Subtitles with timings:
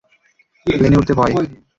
[0.65, 1.33] প্লেনে উড়তে ভয়?